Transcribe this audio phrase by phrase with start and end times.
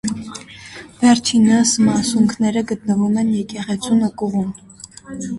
[1.01, 4.49] Վերջինիս մասունքները գտնվում են եկեղեցու նկուղում։